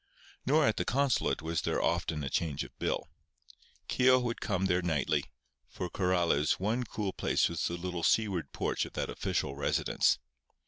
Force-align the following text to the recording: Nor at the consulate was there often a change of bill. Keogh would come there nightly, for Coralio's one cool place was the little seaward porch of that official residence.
Nor 0.47 0.65
at 0.65 0.77
the 0.77 0.83
consulate 0.83 1.43
was 1.43 1.61
there 1.61 1.79
often 1.79 2.23
a 2.23 2.29
change 2.31 2.63
of 2.63 2.75
bill. 2.79 3.07
Keogh 3.87 4.17
would 4.21 4.41
come 4.41 4.65
there 4.65 4.81
nightly, 4.81 5.25
for 5.67 5.91
Coralio's 5.91 6.59
one 6.59 6.85
cool 6.85 7.13
place 7.13 7.47
was 7.47 7.67
the 7.67 7.77
little 7.77 8.01
seaward 8.01 8.51
porch 8.51 8.83
of 8.85 8.93
that 8.93 9.11
official 9.11 9.53
residence. 9.55 10.17